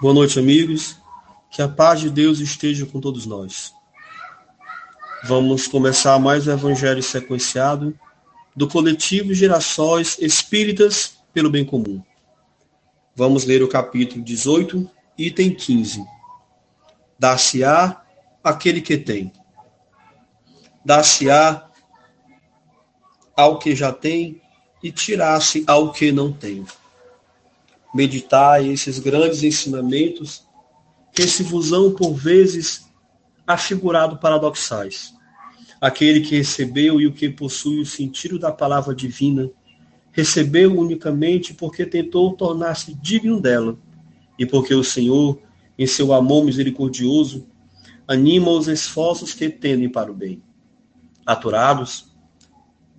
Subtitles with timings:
[0.00, 0.96] Boa noite, amigos.
[1.52, 3.72] Que a paz de Deus esteja com todos nós.
[5.22, 7.96] Vamos começar mais um evangelho sequenciado
[8.56, 12.02] do coletivo Gerações Espíritas pelo Bem Comum.
[13.14, 16.04] Vamos ler o capítulo 18, item 15.
[17.16, 18.02] Dar-se-á
[18.42, 19.32] aquele que tem.
[20.84, 21.70] Dar-se-á
[23.36, 24.42] ao que já tem
[24.82, 26.66] e tirar-se ao que não tem
[27.94, 30.44] meditai esses grandes ensinamentos
[31.12, 32.90] que se vos são por vezes
[33.46, 35.14] afigurado paradoxais.
[35.80, 39.48] Aquele que recebeu e o que possui o sentido da palavra divina,
[40.10, 43.78] recebeu unicamente porque tentou tornar-se digno dela,
[44.36, 45.38] e porque o Senhor,
[45.78, 47.46] em seu amor misericordioso,
[48.08, 50.42] anima os esforços que tendem para o bem.
[51.24, 52.12] Aturados,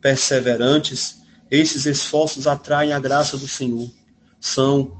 [0.00, 1.20] perseverantes,
[1.50, 3.90] esses esforços atraem a graça do Senhor
[4.40, 4.92] são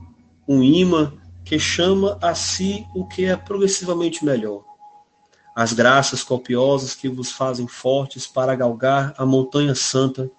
[0.47, 1.12] um imã
[1.45, 4.64] que chama a si o que é progressivamente melhor.
[5.55, 10.30] As graças copiosas que vos fazem fortes para galgar a montanha santa,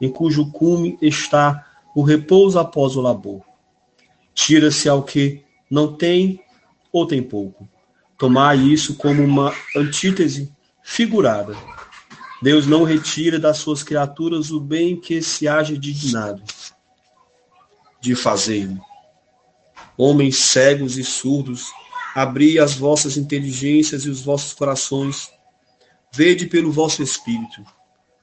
[0.00, 3.42] em cujo cume está o repouso após o labor.
[4.34, 6.40] Tira-se ao que não tem
[6.92, 7.68] ou tem pouco.
[8.16, 10.52] Tomai isso como uma antítese
[10.82, 11.56] figurada.
[12.42, 16.42] Deus não retira das suas criaturas o bem que se haja dignado
[18.00, 18.80] de fazê-lo.
[19.96, 21.66] Homens cegos e surdos,
[22.14, 25.30] abri as vossas inteligências e os vossos corações,
[26.12, 27.64] vede pelo vosso espírito,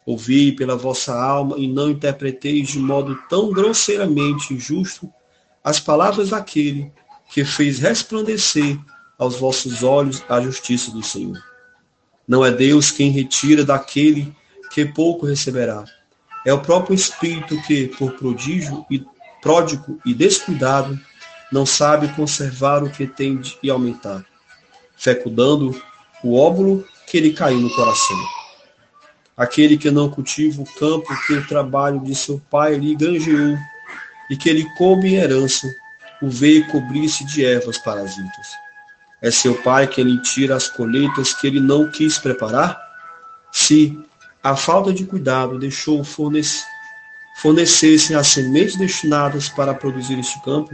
[0.05, 5.11] ouvi pela vossa alma e não interpreteis de modo tão grosseiramente injusto
[5.63, 6.91] as palavras daquele
[7.31, 8.79] que fez resplandecer
[9.17, 11.41] aos vossos olhos a justiça do Senhor.
[12.27, 14.33] Não é Deus quem retira daquele
[14.71, 15.83] que pouco receberá.
[16.45, 19.03] É o próprio Espírito que, por prodígio e
[19.45, 20.99] pródigo e descuidado,
[21.51, 24.25] não sabe conservar o que tem e aumentar,
[24.97, 25.79] fecundando
[26.23, 28.17] o óvulo que lhe caiu no coração.
[29.37, 33.55] Aquele que não cultiva o campo que o trabalho de seu pai lhe granjeou
[34.31, 35.67] e que lhe coube em herança,
[36.23, 38.47] o veio cobrir-se de ervas parasitas.
[39.21, 42.81] É seu pai que lhe tira as colheitas que ele não quis preparar?
[43.51, 43.95] Se,
[44.41, 46.65] a falta de cuidado, deixou fornecer
[47.35, 50.71] fornecessem as sementes destinadas para produzir este campo,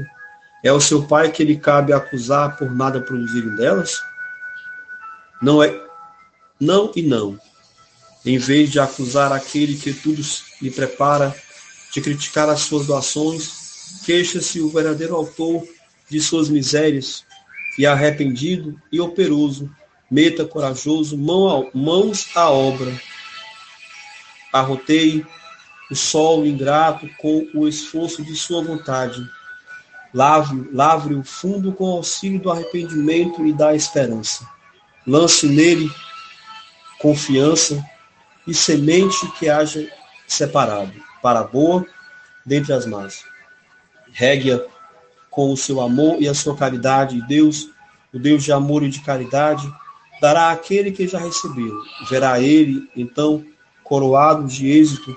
[0.63, 3.99] é o seu pai que lhe cabe acusar por nada produzirem delas?
[5.41, 5.73] Não é
[6.59, 7.39] não e não.
[8.23, 10.21] Em vez de acusar aquele que tudo
[10.61, 11.35] lhe prepara,
[11.91, 15.63] de criticar as suas doações, queixa-se o verdadeiro autor
[16.07, 17.25] de suas misérias,
[17.77, 19.69] e arrependido e operoso,
[20.09, 23.01] meta corajoso mão mãos à obra.
[24.53, 25.25] Arroteie
[25.91, 29.21] o solo ingrato com o esforço de sua vontade.
[30.13, 34.47] Lave, lavre o fundo com auxílio do arrependimento e da esperança.
[35.05, 35.91] Lance nele
[36.97, 37.83] confiança
[38.47, 39.85] e semente que haja
[40.25, 41.85] separado, para a boa
[42.45, 43.25] dentre as más.
[44.13, 44.61] Regue-a
[45.29, 47.69] com o seu amor e a sua caridade, e Deus,
[48.13, 49.69] o Deus de amor e de caridade,
[50.21, 51.73] dará àquele que já recebeu.
[52.09, 53.43] Verá ele, então,
[53.83, 55.15] coroado de êxito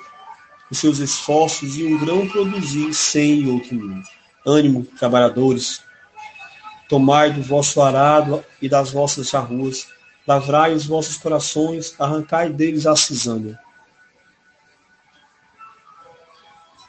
[0.71, 4.03] os seus esforços e um grão produzir cem e outro mil.
[4.47, 5.83] Ânimo, trabalhadores,
[6.89, 9.87] tomai do vosso arado e das vossas charruas,
[10.27, 13.59] lavrai os vossos corações, arrancai deles a cisânia.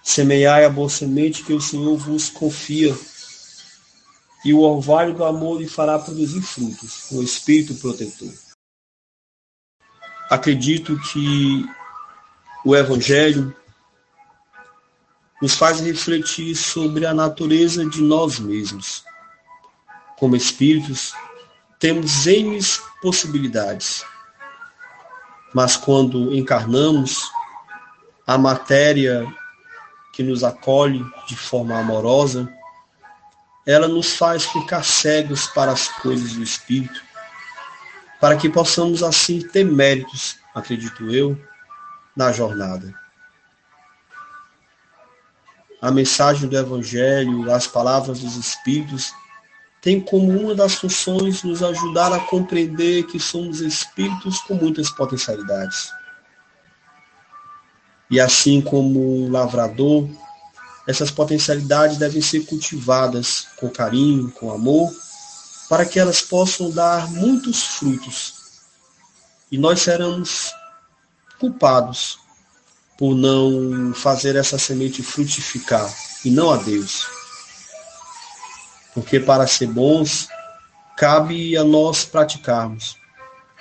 [0.04, 2.96] Semeai a boa semente que o Senhor vos confia,
[4.44, 8.32] e o orvalho do amor lhe fará produzir frutos, o Espírito protetor.
[10.30, 11.66] Acredito que
[12.64, 13.56] o Evangelho
[15.46, 19.04] nos faz refletir sobre a natureza de nós mesmos.
[20.18, 21.14] Como espíritos,
[21.78, 22.58] temos N
[23.00, 24.04] possibilidades,
[25.54, 27.30] mas quando encarnamos,
[28.26, 29.24] a matéria
[30.14, 32.52] que nos acolhe de forma amorosa,
[33.68, 37.04] ela nos faz ficar cegos para as coisas do Espírito,
[38.20, 41.40] para que possamos assim ter méritos, acredito eu,
[42.16, 43.05] na jornada
[45.86, 49.14] a mensagem do Evangelho, as palavras dos Espíritos,
[49.80, 55.92] tem como uma das funções nos ajudar a compreender que somos espíritos com muitas potencialidades.
[58.10, 60.10] E assim como um lavrador,
[60.88, 64.92] essas potencialidades devem ser cultivadas com carinho, com amor,
[65.70, 68.34] para que elas possam dar muitos frutos.
[69.52, 70.52] E nós seremos
[71.40, 72.25] culpados
[72.98, 75.94] por não fazer essa semente frutificar
[76.24, 77.06] e não a Deus.
[78.94, 80.30] Porque para ser bons,
[80.98, 82.98] cabe a nós praticarmos.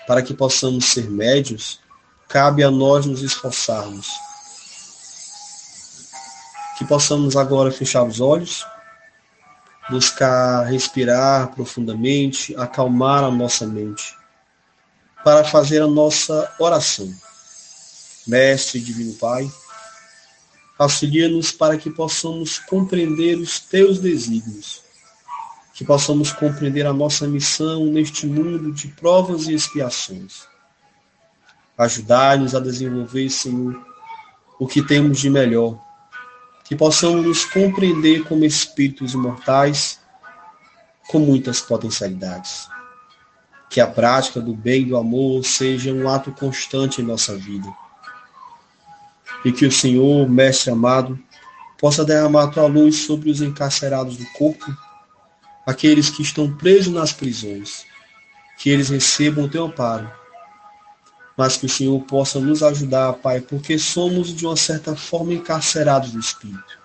[0.07, 1.81] Para que possamos ser médios,
[2.29, 4.09] cabe a nós nos esforçarmos.
[6.79, 8.65] Que possamos agora fechar os olhos,
[9.91, 14.17] buscar respirar profundamente, acalmar a nossa mente,
[15.25, 17.13] para fazer a nossa oração.
[18.27, 19.51] Mestre Divino Pai,
[20.79, 24.85] auxilia-nos para que possamos compreender os teus desígnios
[25.75, 30.47] que possamos compreender a nossa missão neste mundo de provas e expiações.
[31.77, 33.85] Ajudai-nos a desenvolver, Senhor,
[34.61, 35.77] o que temos de melhor,
[36.63, 39.99] que possamos nos compreender como espíritos imortais
[41.09, 42.69] com muitas potencialidades.
[43.69, 47.69] Que a prática do bem e do amor seja um ato constante em nossa vida.
[49.45, 51.19] E que o Senhor, Mestre amado,
[51.79, 54.75] possa derramar tua luz sobre os encarcerados do corpo
[55.67, 57.87] aqueles que estão presos nas prisões,
[58.59, 60.11] que eles recebam o teu amparo,
[61.37, 66.13] mas que o Senhor possa nos ajudar, Pai, porque somos de uma certa forma encarcerados
[66.13, 66.79] do Espírito.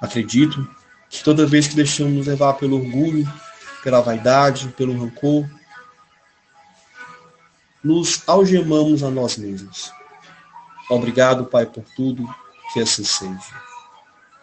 [0.00, 0.68] Acredito
[1.10, 3.30] que toda vez que deixamos nos levar pelo orgulho,
[3.82, 5.48] pela vaidade, pelo rancor,
[7.84, 9.92] nos algemamos a nós mesmos.
[10.88, 12.28] Obrigado, Pai, por tudo,
[12.72, 13.71] que assim seja.